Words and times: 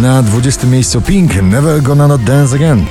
Na 0.00 0.22
20 0.22 0.66
miejscu 0.66 1.00
Pink, 1.00 1.42
Never 1.42 1.82
Gonna 1.82 2.08
Not 2.08 2.24
Dance 2.24 2.56
Again. 2.56 2.86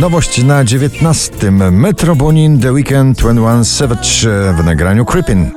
Nowość 0.00 0.44
na 0.44 0.64
19. 0.64 1.50
Metro 1.70 2.16
Boomin, 2.16 2.60
The 2.60 2.72
Weeknd, 2.72 3.18
21 3.18 3.64
Savage 3.64 4.52
w 4.58 4.64
nagraniu 4.64 5.04
Creepin'. 5.04 5.50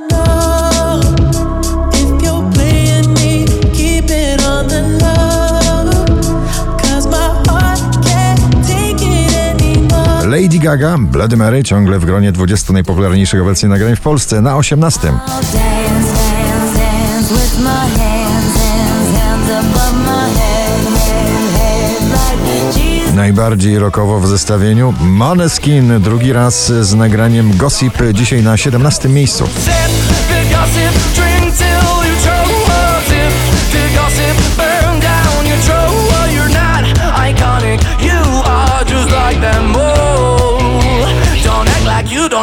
Lady 10.44 10.58
Gaga, 10.58 10.98
Bloody 10.98 11.36
Mary 11.36 11.62
ciągle 11.62 11.98
w 11.98 12.04
gronie 12.04 12.32
20 12.32 12.72
najpopularniejszych 12.72 13.42
obecnie 13.42 13.68
nagrań 13.68 13.96
w 13.96 14.00
Polsce 14.00 14.40
na 14.40 14.56
18. 14.56 15.00
Dance, 15.02 15.22
dance, 15.32 16.78
dance 16.78 17.34
with 17.34 17.58
my 17.58 17.68
hands, 17.68 18.54
hands, 18.56 19.18
hands 19.18 19.50
above 19.50 19.94
my 19.94 20.34
head, 20.34 20.84
head, 21.06 21.52
head, 21.56 22.02
like 22.10 22.80
Jesus. 22.80 23.14
Najbardziej 23.14 23.78
rockowo 23.78 24.20
w 24.20 24.26
zestawieniu 24.26 24.94
Måneskin 25.00 26.00
drugi 26.00 26.32
raz 26.32 26.72
z 26.80 26.94
nagraniem 26.94 27.56
Gossip 27.56 27.98
dzisiaj 28.12 28.42
na 28.42 28.56
17 28.56 29.08
miejscu. 29.08 29.48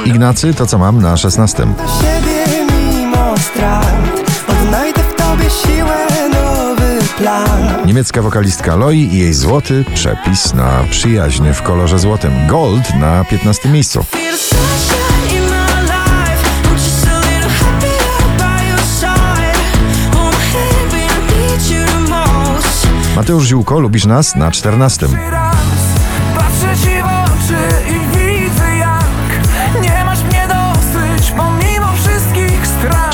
Ignacy 0.06 0.54
to 0.54 0.66
co 0.66 0.78
mam 0.78 1.02
na 1.02 1.18
16. 1.18 1.58
siebie 2.02 2.66
mimo 2.96 3.38
strat 3.38 3.96
Odnajdę 4.48 5.02
w 5.04 5.16
tobie 5.16 5.50
siłę, 5.50 6.08
nowy 6.30 7.00
plan 7.18 7.86
Niemiecka 7.86 8.22
wokalistka 8.22 8.76
Loi 8.76 8.98
i 8.98 9.18
jej 9.18 9.34
złoty 9.34 9.86
przepis 9.94 10.54
na 10.54 10.84
przyjaźń 10.90 11.44
w 11.54 11.62
kolorze 11.62 12.00
złotym. 12.00 12.48
Gold 12.48 12.96
na 13.00 13.26
15 13.26 13.70
miejscu. 13.70 14.06
Mateusz 23.16 23.46
Ziółko, 23.46 23.80
lubisz 23.80 24.06
nas 24.06 24.36
na 24.36 24.52
14. 24.52 25.08
raz 25.32 25.56
Patrzę 26.36 26.84
ci 26.84 27.02
w 27.02 27.06
oczy 27.06 27.81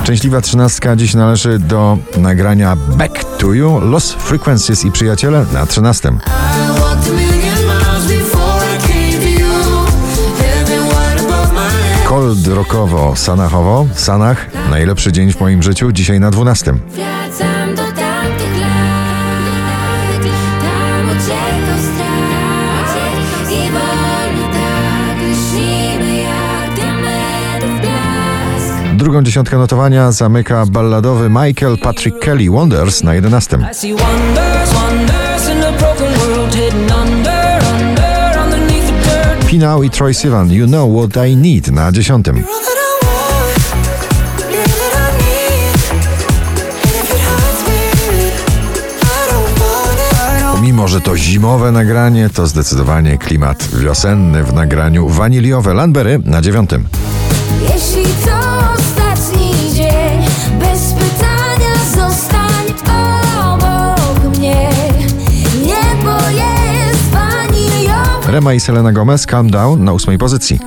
Szczęśliwa 0.07 0.41
trzynastka 0.41 0.95
dziś 0.95 1.13
należy 1.13 1.59
do 1.59 1.97
nagrania 2.17 2.75
Back 2.75 3.23
to 3.37 3.53
You, 3.53 3.79
Lost 3.79 4.13
Frequencies 4.13 4.85
i 4.85 4.91
przyjaciele 4.91 5.45
na 5.53 5.65
13. 5.65 6.09
I 6.09 6.11
walked 6.79 7.07
a 7.07 7.13
million 7.13 7.57
miles 7.65 8.07
before 8.07 8.65
I 8.75 8.87
came 8.87 9.21
to 9.21 9.29
you. 9.41 9.49
Heaven 10.39 10.83
wide 10.83 11.33
above 11.33 11.53
my 11.53 11.59
head. 11.59 12.07
Cold 12.07 12.47
rockowo, 12.47 13.15
sanachowo, 13.15 13.87
Sanach, 13.93 14.45
najlepszy 14.69 15.11
dzień 15.11 15.33
w 15.33 15.39
moim 15.39 15.63
życiu, 15.63 15.91
dzisiaj 15.91 16.19
na 16.19 16.31
12. 16.31 16.73
Drugą 29.07 29.23
dziesiątkę 29.23 29.57
notowania 29.57 30.11
zamyka 30.11 30.65
balladowy 30.65 31.29
Michael 31.29 31.77
Patrick 31.77 32.19
Kelly 32.19 32.51
Wonders 32.51 33.03
na 33.03 33.13
11. 33.13 33.57
I 33.71 33.75
see 33.75 33.93
wonders, 33.93 34.73
wonders 34.73 35.49
in 35.49 35.63
a 35.63 35.71
broken 35.71 36.19
world 36.19 36.55
hidden 36.55 36.91
under, 36.91 37.59
under, 37.81 38.39
underneath 38.43 38.87
the 38.87 38.93
dirt. 38.93 39.45
Pinał 39.45 39.83
i 39.83 39.89
Troy 39.89 40.13
Sivan, 40.13 40.51
You 40.51 40.67
Know 40.67 40.95
What 40.95 41.27
I 41.27 41.35
Need 41.35 41.67
na 41.67 41.91
10. 41.91 42.15
All 42.15 42.23
that 42.23 42.35
I 42.35 43.05
want, 43.05 43.57
you're 44.51 44.63
that 44.63 44.93
I 44.95 45.17
need. 45.17 45.73
And 46.83 46.95
if 46.95 47.13
it 47.13 47.21
hurts 47.21 47.67
me, 47.67 47.79
I 49.01 49.31
don't 49.31 49.59
want 49.59 49.99
it. 49.99 50.15
I 50.39 50.41
don't 50.41 50.61
Mimo, 50.61 50.87
że 50.87 51.01
to 51.01 51.17
zimowe 51.17 51.71
nagranie, 51.71 52.29
to 52.29 52.47
zdecydowanie 52.47 53.17
klimat 53.17 53.67
wiosenny 53.67 54.43
w 54.43 54.53
nagraniu 54.53 55.09
waniliowe 55.09 55.73
Landberry 55.73 56.19
na 56.25 56.41
9. 56.41 56.69
Jeśli 57.61 58.16
Rema 68.37 68.53
i 68.53 68.59
Selena 68.59 68.91
Gomez, 68.91 69.25
Calm 69.25 69.49
Down 69.49 69.83
na 69.83 69.93
8 69.93 70.17
pozycji. 70.17 70.59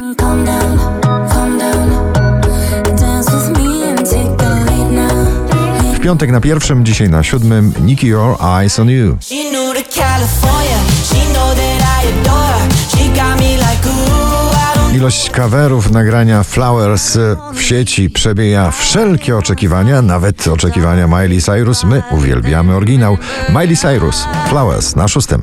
W 5.95 6.01
piątek 6.01 6.31
na 6.31 6.41
pierwszym, 6.41 6.85
dzisiaj 6.85 7.11
na 7.11 7.23
siódmym 7.23 7.73
Nicky 7.81 8.07
Your 8.07 8.37
Eyes 8.43 8.79
on 8.79 8.91
You. 8.91 9.17
Ilość 14.95 15.31
coverów 15.31 15.91
nagrania 15.91 16.43
Flowers 16.43 17.19
w 17.55 17.63
sieci 17.63 18.11
przebija 18.11 18.71
wszelkie 18.71 19.37
oczekiwania, 19.37 20.03
nawet 20.03 20.49
oczekiwania 20.49 21.07
Miley 21.07 21.43
Cyrus. 21.43 21.85
My 21.85 22.03
uwielbiamy 22.11 22.77
oryginał. 22.77 23.19
Miley 23.49 23.77
Cyrus, 23.77 24.27
Flowers 24.49 24.97
na 24.97 25.09
szóstym. 25.09 25.43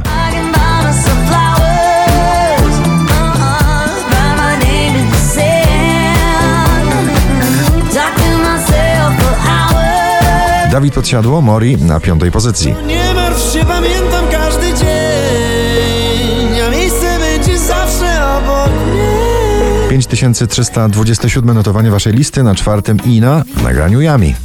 Dawid 10.77 10.93
Podsiadło, 10.93 11.41
Mori 11.41 11.77
na 11.77 11.99
piątej 11.99 12.31
pozycji. 12.31 12.75
Nie 12.87 13.13
martw 13.13 13.53
się, 13.53 13.65
pamiętam 13.65 14.25
każdy 14.31 14.73
dzień 14.73 16.61
A 16.67 16.69
miejsce 16.69 17.19
będzie 17.19 17.59
zawsze 17.59 18.37
obok 18.37 18.69
mnie 18.69 19.89
5327 19.89 21.55
notowanie 21.55 21.91
waszej 21.91 22.13
listy 22.13 22.43
na 22.43 22.55
czwartym 22.55 22.97
Ina 23.05 23.43
w 23.55 23.63
nagraniu 23.63 24.01
Yami. 24.01 24.35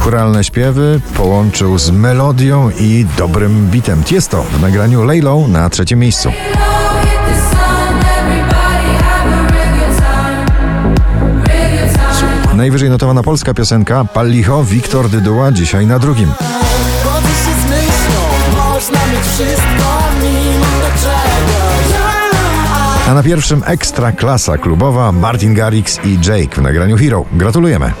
Churalne 0.00 0.44
śpiewy 0.44 1.00
połączył 1.16 1.78
z 1.78 1.90
melodią 1.90 2.70
i 2.80 3.06
dobrym 3.18 3.70
bitem. 3.70 4.04
Tiesto 4.04 4.42
w 4.42 4.60
nagraniu 4.60 5.04
Laylow 5.04 5.48
na 5.48 5.70
trzecim 5.70 5.98
miejscu. 5.98 6.32
Notowana 12.92 13.22
polska 13.22 13.54
piosenka 13.54 14.04
Pallicho, 14.04 14.64
Wiktor 14.64 15.08
Dyduła 15.08 15.52
dzisiaj 15.52 15.86
na 15.86 15.98
drugim. 15.98 16.32
Chodzę 17.04 17.28
się 17.28 17.54
z 17.62 17.70
myślą, 17.70 18.22
można 18.56 18.98
mieć 19.06 19.20
wszystko, 19.34 20.02
mimo 20.22 20.86
czegoś. 21.02 22.02
A 23.08 23.14
na 23.14 23.22
pierwszym 23.22 23.62
ekstra 23.66 24.12
klasa 24.12 24.58
klubowa 24.58 25.12
Martin 25.12 25.54
Garrix 25.54 26.00
i 26.04 26.18
Jake 26.28 26.56
w 26.56 26.62
nagraniu 26.62 26.96
Hero. 26.96 27.24
Gratulujemy. 27.32 27.92